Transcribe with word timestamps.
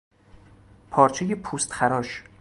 پارچهی 0.91 1.35
پوستخراش 1.35 2.23